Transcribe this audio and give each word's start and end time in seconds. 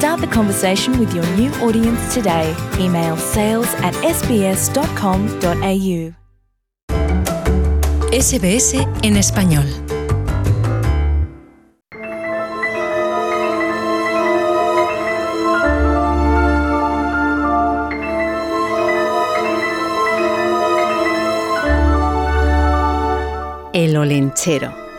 Start 0.00 0.22
the 0.22 0.26
conversation 0.28 0.98
with 0.98 1.14
your 1.14 1.26
new 1.36 1.50
audience 1.56 2.14
today. 2.14 2.56
Email 2.78 3.18
sales 3.18 3.68
at 3.82 3.92
sbs.com.au. 3.96 4.54
SBS 8.10 8.76
en 9.02 9.18
español. 9.18 9.66
El 23.74 23.98
olenchero. 23.98 24.89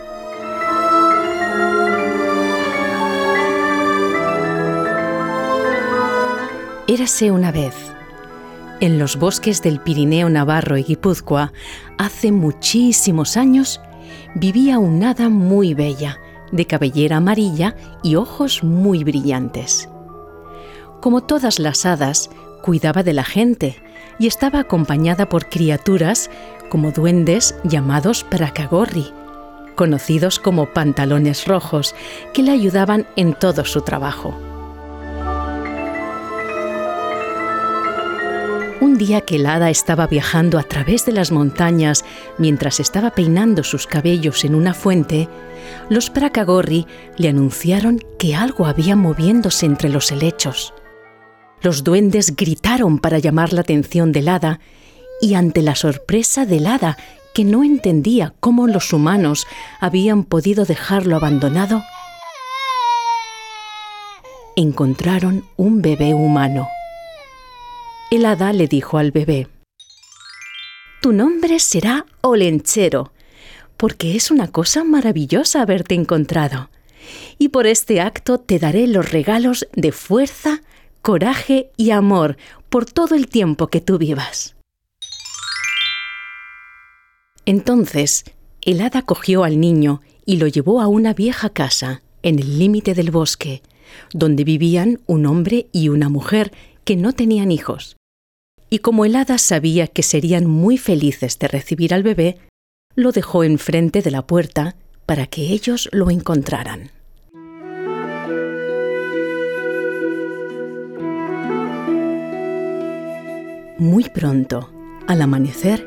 Érase 6.92 7.30
una 7.30 7.50
vez, 7.50 7.74
en 8.80 8.98
los 8.98 9.16
bosques 9.16 9.62
del 9.62 9.80
Pirineo 9.80 10.28
Navarro 10.28 10.76
y 10.76 10.82
Guipúzcoa, 10.82 11.50
hace 11.96 12.32
muchísimos 12.32 13.38
años, 13.38 13.80
vivía 14.34 14.78
una 14.78 15.12
hada 15.12 15.30
muy 15.30 15.72
bella, 15.72 16.20
de 16.50 16.66
cabellera 16.66 17.16
amarilla 17.16 17.76
y 18.02 18.16
ojos 18.16 18.62
muy 18.62 19.04
brillantes. 19.04 19.88
Como 21.00 21.22
todas 21.22 21.58
las 21.58 21.86
hadas, 21.86 22.28
cuidaba 22.62 23.02
de 23.02 23.14
la 23.14 23.24
gente 23.24 23.82
y 24.18 24.26
estaba 24.26 24.58
acompañada 24.58 25.30
por 25.30 25.48
criaturas 25.48 26.28
como 26.68 26.90
duendes 26.92 27.54
llamados 27.64 28.22
Prakagorri, 28.22 29.14
conocidos 29.76 30.38
como 30.38 30.66
pantalones 30.74 31.46
rojos, 31.46 31.94
que 32.34 32.42
le 32.42 32.50
ayudaban 32.50 33.06
en 33.16 33.32
todo 33.32 33.64
su 33.64 33.80
trabajo. 33.80 34.51
Un 38.82 38.98
día 38.98 39.20
que 39.20 39.36
el 39.36 39.46
hada 39.46 39.70
estaba 39.70 40.08
viajando 40.08 40.58
a 40.58 40.64
través 40.64 41.06
de 41.06 41.12
las 41.12 41.30
montañas 41.30 42.04
mientras 42.36 42.80
estaba 42.80 43.12
peinando 43.12 43.62
sus 43.62 43.86
cabellos 43.86 44.44
en 44.44 44.56
una 44.56 44.74
fuente, 44.74 45.28
los 45.88 46.10
Prakagorri 46.10 46.88
le 47.16 47.28
anunciaron 47.28 48.00
que 48.18 48.34
algo 48.34 48.66
había 48.66 48.96
moviéndose 48.96 49.66
entre 49.66 49.88
los 49.88 50.10
helechos. 50.10 50.74
Los 51.60 51.84
duendes 51.84 52.34
gritaron 52.34 52.98
para 52.98 53.20
llamar 53.20 53.52
la 53.52 53.60
atención 53.60 54.10
del 54.10 54.28
hada 54.28 54.58
y 55.20 55.34
ante 55.34 55.62
la 55.62 55.76
sorpresa 55.76 56.44
del 56.44 56.66
hada, 56.66 56.96
que 57.34 57.44
no 57.44 57.62
entendía 57.62 58.34
cómo 58.40 58.66
los 58.66 58.92
humanos 58.92 59.46
habían 59.78 60.24
podido 60.24 60.64
dejarlo 60.64 61.14
abandonado, 61.14 61.84
encontraron 64.56 65.44
un 65.56 65.82
bebé 65.82 66.14
humano. 66.14 66.66
El 68.12 68.26
hada 68.26 68.52
le 68.52 68.68
dijo 68.68 68.98
al 68.98 69.10
bebé, 69.10 69.48
Tu 71.00 71.14
nombre 71.14 71.58
será 71.58 72.04
Olenchero, 72.20 73.10
porque 73.78 74.16
es 74.16 74.30
una 74.30 74.48
cosa 74.48 74.84
maravillosa 74.84 75.62
haberte 75.62 75.94
encontrado, 75.94 76.68
y 77.38 77.48
por 77.48 77.66
este 77.66 78.02
acto 78.02 78.36
te 78.36 78.58
daré 78.58 78.86
los 78.86 79.10
regalos 79.10 79.66
de 79.72 79.92
fuerza, 79.92 80.60
coraje 81.00 81.70
y 81.78 81.90
amor 81.90 82.36
por 82.68 82.84
todo 82.84 83.14
el 83.14 83.28
tiempo 83.28 83.68
que 83.68 83.80
tú 83.80 83.96
vivas. 83.96 84.56
Entonces, 87.46 88.24
el 88.60 88.82
hada 88.82 89.00
cogió 89.00 89.42
al 89.42 89.58
niño 89.58 90.02
y 90.26 90.36
lo 90.36 90.48
llevó 90.48 90.82
a 90.82 90.86
una 90.86 91.14
vieja 91.14 91.48
casa, 91.48 92.02
en 92.22 92.38
el 92.38 92.58
límite 92.58 92.92
del 92.92 93.10
bosque, 93.10 93.62
donde 94.12 94.44
vivían 94.44 95.00
un 95.06 95.24
hombre 95.24 95.68
y 95.72 95.88
una 95.88 96.10
mujer 96.10 96.52
que 96.84 96.96
no 96.96 97.14
tenían 97.14 97.50
hijos. 97.50 97.96
Y 98.72 98.78
como 98.78 99.04
el 99.04 99.16
hada 99.16 99.36
sabía 99.36 99.86
que 99.86 100.02
serían 100.02 100.46
muy 100.46 100.78
felices 100.78 101.38
de 101.38 101.46
recibir 101.46 101.92
al 101.92 102.02
bebé, 102.02 102.38
lo 102.94 103.12
dejó 103.12 103.44
enfrente 103.44 104.00
de 104.00 104.10
la 104.10 104.26
puerta 104.26 104.76
para 105.04 105.26
que 105.26 105.42
ellos 105.52 105.90
lo 105.92 106.08
encontraran. 106.08 106.90
Muy 113.76 114.04
pronto, 114.04 114.70
al 115.06 115.20
amanecer, 115.20 115.86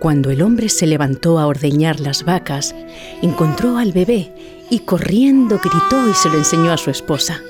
cuando 0.00 0.32
el 0.32 0.42
hombre 0.42 0.70
se 0.70 0.88
levantó 0.88 1.38
a 1.38 1.46
ordeñar 1.46 2.00
las 2.00 2.24
vacas, 2.24 2.74
encontró 3.22 3.76
al 3.76 3.92
bebé 3.92 4.32
y 4.70 4.80
corriendo 4.80 5.60
gritó 5.60 6.08
y 6.10 6.14
se 6.14 6.30
lo 6.30 6.38
enseñó 6.38 6.72
a 6.72 6.78
su 6.78 6.90
esposa. 6.90 7.40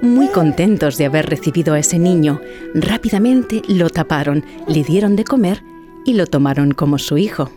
Muy 0.00 0.28
contentos 0.28 0.96
de 0.96 1.06
haber 1.06 1.26
recibido 1.26 1.74
a 1.74 1.80
ese 1.80 1.98
niño, 1.98 2.40
rápidamente 2.72 3.62
lo 3.66 3.90
taparon, 3.90 4.44
le 4.68 4.84
dieron 4.84 5.16
de 5.16 5.24
comer 5.24 5.62
y 6.04 6.14
lo 6.14 6.26
tomaron 6.26 6.70
como 6.70 6.98
su 6.98 7.18
hijo. 7.18 7.50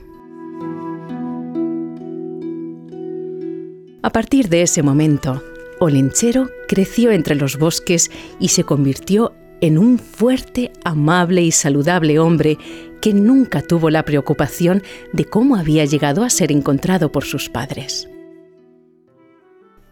A 4.02 4.10
partir 4.12 4.50
de 4.50 4.64
ese 4.64 4.82
momento, 4.82 5.44
Olenchero 5.80 6.50
creció 6.68 7.12
entre 7.12 7.36
los 7.36 7.60
bosques 7.60 8.10
y 8.40 8.48
se 8.48 8.64
convirtió 8.64 9.34
en 9.62 9.78
un 9.78 10.00
fuerte, 10.00 10.72
amable 10.84 11.44
y 11.44 11.52
saludable 11.52 12.18
hombre 12.18 12.58
que 13.02 13.14
nunca 13.14 13.62
tuvo 13.62 13.92
la 13.92 14.04
preocupación 14.04 14.82
de 15.14 15.26
cómo 15.26 15.56
había 15.56 15.86
llegado 15.86 16.24
a 16.24 16.32
ser 16.32 16.52
encontrado 16.52 17.12
por 17.12 17.24
sus 17.24 17.50
padres. 17.50 18.08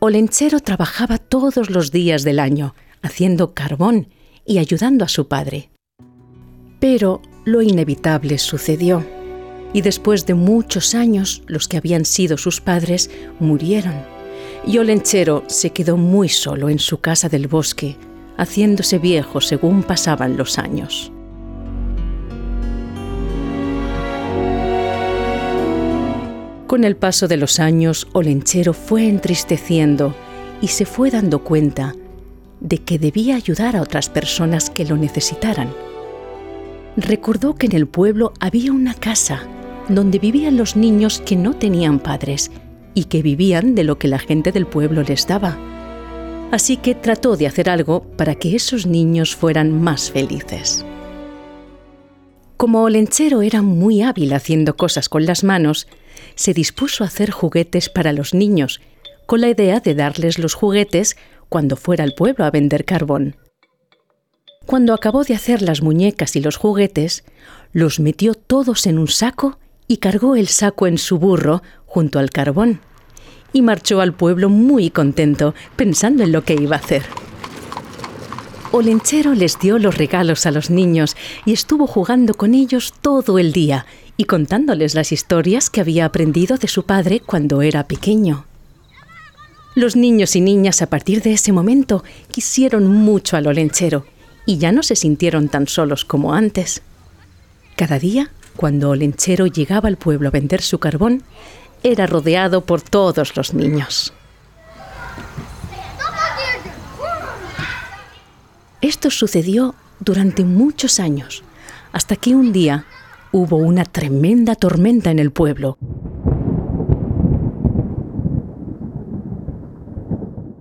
Olenchero 0.02 0.62
trabajaba 0.62 1.18
todos 1.18 1.70
los 1.70 1.92
días 1.92 2.24
del 2.24 2.40
año, 2.40 2.74
haciendo 3.02 3.54
carbón 3.54 4.08
y 4.46 4.58
ayudando 4.60 5.04
a 5.04 5.10
su 5.10 5.28
padre. 5.28 5.72
Pero 6.80 7.22
lo 7.44 7.62
inevitable 7.62 8.38
sucedió, 8.38 9.06
y 9.74 9.82
después 9.82 10.26
de 10.26 10.36
muchos 10.36 10.96
años 10.96 11.44
los 11.48 11.68
que 11.68 11.76
habían 11.76 12.06
sido 12.06 12.38
sus 12.38 12.62
padres 12.62 13.12
murieron, 13.42 13.96
y 14.66 14.78
Olenchero 14.78 15.44
se 15.48 15.72
quedó 15.72 15.98
muy 15.98 16.30
solo 16.30 16.70
en 16.70 16.80
su 16.80 17.02
casa 17.02 17.28
del 17.28 17.50
bosque, 17.50 17.98
haciéndose 18.38 19.00
viejo 19.00 19.42
según 19.42 19.84
pasaban 19.84 20.38
los 20.38 20.58
años. 20.58 21.12
Con 26.70 26.84
el 26.84 26.96
paso 26.96 27.28
de 27.28 27.38
los 27.38 27.60
años, 27.60 28.06
Olenchero 28.14 28.74
fue 28.74 29.08
entristeciendo 29.08 30.14
y 30.62 30.68
se 30.68 30.86
fue 30.86 31.10
dando 31.10 31.44
cuenta 31.44 31.96
de 32.60 32.78
que 32.78 33.00
debía 33.00 33.38
ayudar 33.38 33.76
a 33.76 33.82
otras 33.82 34.08
personas 34.08 34.70
que 34.70 34.86
lo 34.86 34.96
necesitaran. 34.96 35.74
Recordó 36.96 37.56
que 37.56 37.66
en 37.66 37.76
el 37.76 37.88
pueblo 37.88 38.34
había 38.40 38.72
una 38.72 38.94
casa 38.94 39.48
donde 39.88 40.20
vivían 40.20 40.58
los 40.58 40.76
niños 40.76 41.24
que 41.26 41.36
no 41.36 41.56
tenían 41.56 41.98
padres 41.98 42.52
y 42.94 43.06
que 43.06 43.24
vivían 43.24 43.74
de 43.74 43.84
lo 43.84 43.98
que 43.98 44.08
la 44.08 44.20
gente 44.20 44.52
del 44.52 44.68
pueblo 44.68 45.02
les 45.02 45.26
daba 45.26 45.58
así 46.52 46.78
que 46.78 46.96
trató 46.96 47.38
de 47.38 47.48
hacer 47.48 47.70
algo 47.70 48.04
para 48.18 48.36
que 48.36 48.56
esos 48.56 48.86
niños 48.86 49.36
fueran 49.36 49.82
más 49.82 50.12
felices. 50.12 50.86
Como 52.60 52.84
Olenchero 52.84 53.42
era 53.42 53.62
muy 53.62 54.02
hábil 54.02 54.34
haciendo 54.34 54.76
cosas 54.76 55.08
con 55.08 55.26
las 55.26 55.46
manos, 55.46 55.88
se 56.36 56.54
dispuso 56.54 57.06
a 57.06 57.08
hacer 57.08 57.32
juguetes 57.32 57.88
para 57.88 58.12
los 58.12 58.34
niños, 58.34 58.82
con 59.26 59.40
la 59.40 59.48
idea 59.48 59.80
de 59.80 59.96
darles 59.96 60.38
los 60.38 60.56
juguetes 60.56 61.16
cuando 61.48 61.78
fuera 61.78 62.04
al 62.04 62.16
pueblo 62.16 62.44
a 62.44 62.52
vender 62.52 62.84
carbón. 62.84 63.38
Cuando 64.66 64.94
acabó 64.94 65.24
de 65.24 65.36
hacer 65.36 65.62
las 65.62 65.82
muñecas 65.82 66.36
y 66.36 66.42
los 66.42 66.58
juguetes, 66.58 67.24
los 67.72 68.02
metió 68.02 68.34
todos 68.34 68.88
en 68.88 69.00
un 69.00 69.08
saco 69.08 69.58
y 69.88 69.96
cargó 69.96 70.36
el 70.36 70.50
saco 70.50 70.86
en 70.86 70.98
su 70.98 71.18
burro 71.18 71.64
junto 71.86 72.20
al 72.20 72.30
carbón 72.30 72.82
y 73.54 73.62
marchó 73.62 74.02
al 74.02 74.14
pueblo 74.14 74.50
muy 74.50 74.90
contento, 74.90 75.56
pensando 75.78 76.24
en 76.24 76.34
lo 76.34 76.44
que 76.44 76.56
iba 76.56 76.76
a 76.76 76.80
hacer. 76.80 77.04
Olenchero 78.72 79.34
les 79.34 79.58
dio 79.58 79.80
los 79.80 79.98
regalos 79.98 80.46
a 80.46 80.52
los 80.52 80.70
niños 80.70 81.18
y 81.44 81.54
estuvo 81.54 81.88
jugando 81.88 82.36
con 82.36 82.54
ellos 82.54 82.94
todo 83.02 83.40
el 83.40 83.52
día 83.52 83.88
y 84.16 84.26
contándoles 84.26 84.94
las 84.94 85.12
historias 85.12 85.72
que 85.72 85.82
había 85.82 86.06
aprendido 86.06 86.58
de 86.58 86.68
su 86.68 86.84
padre 86.84 87.20
cuando 87.20 87.64
era 87.64 87.88
pequeño. 87.88 88.46
Los 89.74 89.96
niños 89.96 90.36
y 90.36 90.42
niñas 90.42 90.84
a 90.84 90.88
partir 90.88 91.24
de 91.24 91.34
ese 91.34 91.52
momento 91.52 92.04
quisieron 92.32 92.88
mucho 92.88 93.38
al 93.38 93.48
olenchero 93.48 94.06
y 94.46 94.60
ya 94.60 94.72
no 94.72 94.84
se 94.84 94.96
sintieron 94.96 95.50
tan 95.50 95.68
solos 95.68 96.06
como 96.06 96.36
antes. 96.36 96.84
Cada 97.76 97.98
día, 97.98 98.30
cuando 98.56 98.90
Olenchero 98.90 99.48
llegaba 99.48 99.88
al 99.88 99.98
pueblo 99.98 100.28
a 100.28 100.32
vender 100.32 100.62
su 100.62 100.80
carbón, 100.80 101.24
era 101.82 102.06
rodeado 102.06 102.62
por 102.66 102.82
todos 102.82 103.36
los 103.38 103.54
niños. 103.54 104.14
Esto 108.82 109.10
sucedió 109.10 109.76
durante 110.00 110.46
muchos 110.46 111.02
años, 111.02 111.44
hasta 111.92 112.16
que 112.16 112.34
un 112.34 112.54
día 112.54 112.86
hubo 113.34 113.58
una 113.58 113.84
tremenda 113.84 114.56
tormenta 114.56 115.12
en 115.12 115.20
el 115.20 115.32
pueblo. 115.32 115.78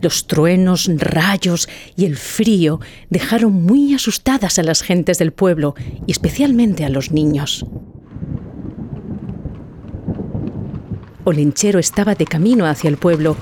Los 0.01 0.27
truenos, 0.27 0.91
rayos 0.97 1.69
y 1.97 2.07
el 2.07 2.17
frío 2.17 2.81
dejaron 3.09 3.53
muy 3.53 3.95
asustadas 3.95 4.59
a 4.59 4.65
las 4.65 4.83
gentes 4.83 5.19
del 5.19 5.33
pueblo 5.33 5.75
y 6.07 6.11
especialmente 6.11 6.85
a 6.85 6.89
los 6.89 7.13
niños. 7.13 7.67
Olenchero 11.25 11.79
estaba 11.79 12.17
de 12.17 12.25
camino 12.25 12.67
hacia 12.67 12.89
el 12.89 12.97
pueblo 12.97 13.37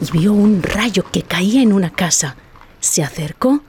y 0.00 0.18
vio 0.18 0.34
un 0.34 0.62
rayo 0.62 1.04
que 1.10 1.22
caía 1.22 1.62
en 1.62 1.72
una 1.72 1.90
casa. 1.90 2.36
Se 2.80 3.02
acercó 3.02 3.62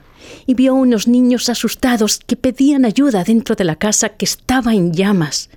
y 0.46 0.54
vio 0.54 0.74
unos 0.74 1.08
niños 1.08 1.48
asustados 1.48 2.18
que 2.18 2.36
pedían 2.36 2.84
ayuda 2.84 3.24
dentro 3.24 3.54
de 3.54 3.64
la 3.64 3.76
casa 3.76 4.10
que 4.10 4.24
estaba 4.24 4.74
en 4.74 4.92
llamas. 4.92 5.50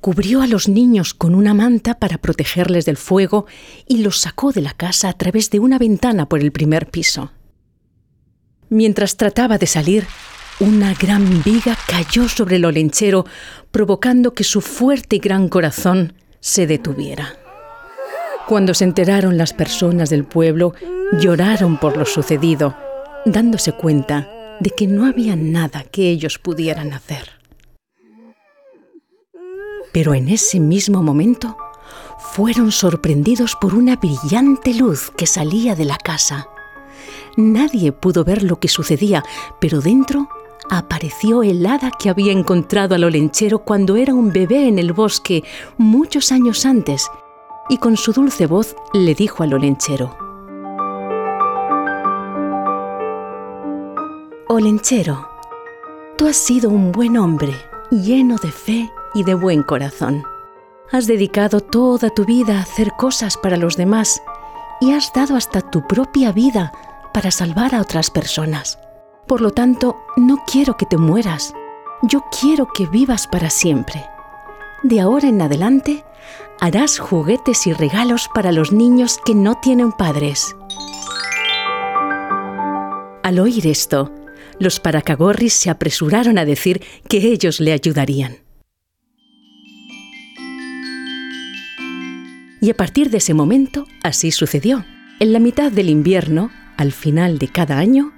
Cubrió 0.00 0.42
a 0.42 0.46
los 0.46 0.68
niños 0.68 1.12
con 1.14 1.34
una 1.34 1.52
manta 1.52 1.98
para 1.98 2.18
protegerles 2.18 2.86
del 2.86 2.96
fuego 2.96 3.46
y 3.86 3.98
los 3.98 4.18
sacó 4.18 4.52
de 4.52 4.62
la 4.62 4.72
casa 4.72 5.08
a 5.08 5.12
través 5.12 5.50
de 5.50 5.60
una 5.60 5.78
ventana 5.78 6.28
por 6.28 6.40
el 6.40 6.52
primer 6.52 6.90
piso. 6.90 7.32
Mientras 8.70 9.16
trataba 9.16 9.58
de 9.58 9.66
salir, 9.66 10.06
una 10.60 10.94
gran 10.94 11.42
viga 11.42 11.76
cayó 11.86 12.28
sobre 12.28 12.56
el 12.56 12.64
olenchero, 12.64 13.24
provocando 13.70 14.34
que 14.34 14.44
su 14.44 14.60
fuerte 14.60 15.16
y 15.16 15.18
gran 15.18 15.48
corazón 15.48 16.14
se 16.40 16.66
detuviera. 16.66 17.34
Cuando 18.46 18.74
se 18.74 18.84
enteraron 18.84 19.38
las 19.38 19.52
personas 19.52 20.10
del 20.10 20.24
pueblo, 20.24 20.74
lloraron 21.20 21.78
por 21.78 21.96
lo 21.96 22.04
sucedido, 22.04 22.76
dándose 23.24 23.72
cuenta 23.72 24.28
de 24.60 24.70
que 24.70 24.86
no 24.86 25.06
había 25.06 25.36
nada 25.36 25.84
que 25.84 26.10
ellos 26.10 26.38
pudieran 26.38 26.92
hacer. 26.92 27.30
Pero 29.92 30.14
en 30.14 30.28
ese 30.28 30.60
mismo 30.60 31.02
momento 31.02 31.56
fueron 32.18 32.70
sorprendidos 32.70 33.56
por 33.60 33.74
una 33.74 33.96
brillante 33.96 34.74
luz 34.74 35.10
que 35.16 35.26
salía 35.26 35.74
de 35.74 35.84
la 35.84 35.96
casa. 35.96 36.48
Nadie 37.36 37.92
pudo 37.92 38.24
ver 38.24 38.42
lo 38.42 38.60
que 38.60 38.68
sucedía, 38.68 39.24
pero 39.60 39.80
dentro 39.80 40.28
apareció 40.70 41.42
el 41.42 41.66
hada 41.66 41.90
que 41.90 42.10
había 42.10 42.32
encontrado 42.32 42.94
al 42.94 43.04
olenchero 43.04 43.60
cuando 43.60 43.96
era 43.96 44.14
un 44.14 44.30
bebé 44.32 44.68
en 44.68 44.78
el 44.78 44.92
bosque 44.92 45.42
muchos 45.76 46.30
años 46.30 46.64
antes 46.64 47.10
y 47.68 47.78
con 47.78 47.96
su 47.96 48.12
dulce 48.12 48.46
voz 48.46 48.76
le 48.92 49.14
dijo 49.14 49.42
al 49.42 49.54
olenchero, 49.54 50.29
Olenchero, 54.52 55.28
tú 56.18 56.26
has 56.26 56.34
sido 56.34 56.70
un 56.70 56.90
buen 56.90 57.16
hombre, 57.16 57.54
lleno 57.92 58.34
de 58.36 58.50
fe 58.50 58.90
y 59.14 59.22
de 59.22 59.34
buen 59.34 59.62
corazón. 59.62 60.24
Has 60.90 61.06
dedicado 61.06 61.60
toda 61.60 62.10
tu 62.10 62.24
vida 62.24 62.58
a 62.58 62.62
hacer 62.62 62.90
cosas 62.98 63.36
para 63.36 63.56
los 63.56 63.76
demás 63.76 64.20
y 64.80 64.90
has 64.90 65.12
dado 65.12 65.36
hasta 65.36 65.60
tu 65.60 65.86
propia 65.86 66.32
vida 66.32 66.72
para 67.14 67.30
salvar 67.30 67.76
a 67.76 67.80
otras 67.80 68.10
personas. 68.10 68.80
Por 69.28 69.40
lo 69.40 69.52
tanto, 69.52 69.96
no 70.16 70.42
quiero 70.50 70.76
que 70.76 70.84
te 70.84 70.96
mueras. 70.96 71.54
Yo 72.02 72.24
quiero 72.40 72.66
que 72.72 72.86
vivas 72.86 73.28
para 73.28 73.50
siempre. 73.50 74.04
De 74.82 75.00
ahora 75.00 75.28
en 75.28 75.40
adelante, 75.42 76.04
harás 76.58 76.98
juguetes 76.98 77.68
y 77.68 77.72
regalos 77.72 78.28
para 78.34 78.50
los 78.50 78.72
niños 78.72 79.20
que 79.24 79.36
no 79.36 79.60
tienen 79.60 79.92
padres. 79.92 80.56
Al 83.22 83.38
oír 83.38 83.68
esto, 83.68 84.10
los 84.60 84.78
paracagorris 84.78 85.54
se 85.54 85.70
apresuraron 85.70 86.38
a 86.38 86.44
decir 86.44 86.80
que 87.08 87.18
ellos 87.18 87.58
le 87.58 87.72
ayudarían. 87.72 88.36
Y 92.60 92.70
a 92.70 92.74
partir 92.74 93.10
de 93.10 93.18
ese 93.18 93.34
momento, 93.34 93.86
así 94.02 94.30
sucedió. 94.30 94.84
En 95.18 95.32
la 95.32 95.38
mitad 95.38 95.72
del 95.72 95.88
invierno, 95.88 96.50
al 96.76 96.92
final 96.92 97.38
de 97.38 97.48
cada 97.48 97.78
año, 97.78 98.12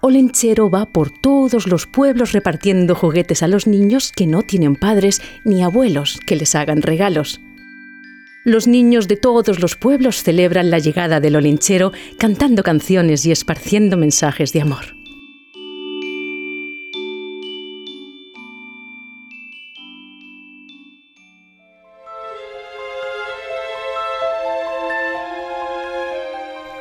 Olenchero 0.00 0.70
va 0.70 0.86
por 0.86 1.10
todos 1.10 1.66
los 1.66 1.86
pueblos 1.86 2.32
repartiendo 2.32 2.94
juguetes 2.94 3.42
a 3.42 3.48
los 3.48 3.66
niños 3.66 4.12
que 4.14 4.26
no 4.26 4.42
tienen 4.42 4.76
padres 4.76 5.22
ni 5.44 5.62
abuelos 5.62 6.18
que 6.26 6.36
les 6.36 6.54
hagan 6.54 6.82
regalos. 6.82 7.40
Los 8.44 8.66
niños 8.66 9.08
de 9.08 9.16
todos 9.16 9.60
los 9.60 9.76
pueblos 9.76 10.22
celebran 10.22 10.70
la 10.70 10.78
llegada 10.78 11.18
del 11.18 11.36
olenchero 11.36 11.92
cantando 12.18 12.62
canciones 12.62 13.24
y 13.24 13.32
esparciendo 13.32 13.96
mensajes 13.96 14.52
de 14.52 14.62
amor. 14.62 14.95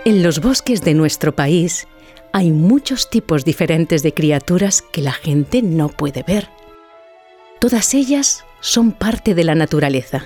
En 0.05 0.23
los 0.23 0.39
bosques 0.39 0.81
de 0.81 0.93
nuestro 0.93 1.35
país 1.35 1.87
hay 2.31 2.51
muchos 2.51 3.09
tipos 3.09 3.43
diferentes 3.43 4.03
de 4.03 4.13
criaturas 4.13 4.81
que 4.81 5.01
la 5.01 5.13
gente 5.13 5.61
no 5.61 5.89
puede 5.89 6.23
ver. 6.23 6.49
Todas 7.59 7.93
ellas 7.93 8.45
son 8.61 8.91
parte 8.91 9.35
de 9.35 9.43
la 9.43 9.55
naturaleza 9.55 10.25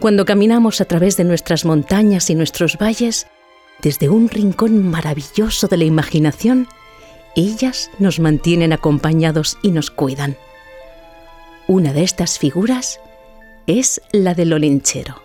cuando 0.00 0.24
caminamos 0.24 0.80
a 0.80 0.86
través 0.86 1.18
de 1.18 1.24
nuestras 1.24 1.66
montañas 1.66 2.30
y 2.30 2.34
nuestros 2.34 2.78
valles, 2.78 3.26
desde 3.82 4.08
un 4.08 4.30
rincón 4.30 4.82
maravilloso 4.82 5.68
de 5.68 5.76
la 5.76 5.84
imaginación, 5.84 6.68
ellas 7.36 7.90
nos 7.98 8.18
mantienen 8.18 8.72
acompañados 8.72 9.58
y 9.62 9.72
nos 9.72 9.90
cuidan. 9.90 10.38
Una 11.66 11.92
de 11.92 12.02
estas 12.02 12.38
figuras 12.38 12.98
es 13.66 14.00
la 14.10 14.32
del 14.32 14.54
olenchero. 14.54 15.22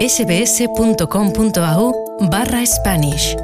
sbs.com.au 0.00 1.94
barra 2.28 2.64
Spanish. 2.64 3.36